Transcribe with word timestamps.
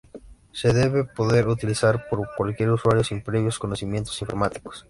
Se 0.51 0.73
debe 0.73 1.03
poder 1.03 1.47
utilizar 1.47 2.07
por 2.09 2.27
cualquier 2.35 2.71
usuario 2.71 3.03
sin 3.03 3.21
previos 3.21 3.59
conocimientos 3.59 4.19
informáticos. 4.23 4.79